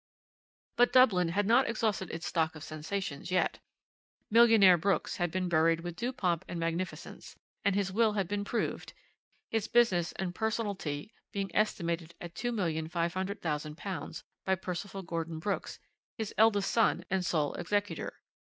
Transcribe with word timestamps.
"But 0.77 0.91
Dublin 0.91 1.27
had 1.27 1.45
not 1.45 1.69
exhausted 1.69 2.09
its 2.09 2.25
stock 2.25 2.55
of 2.55 2.63
sensations 2.63 3.29
yet. 3.29 3.59
Millionaire 4.31 4.75
Brooks 4.75 5.17
had 5.17 5.29
been 5.29 5.47
buried 5.47 5.81
with 5.81 5.95
due 5.95 6.11
pomp 6.11 6.43
and 6.47 6.59
magnificence, 6.59 7.35
and 7.63 7.75
his 7.75 7.91
will 7.91 8.13
had 8.13 8.27
been 8.27 8.43
proved 8.43 8.93
(his 9.51 9.67
business 9.67 10.11
and 10.13 10.33
personalty 10.33 11.13
being 11.31 11.55
estimated 11.55 12.15
at 12.19 12.33
£2,500,000) 12.33 14.23
by 14.43 14.55
Percival 14.55 15.03
Gordon 15.03 15.37
Brooks, 15.37 15.77
his 16.17 16.33
eldest 16.35 16.71
son 16.71 17.05
and 17.11 17.23
sole 17.23 17.53
executor. 17.53 18.21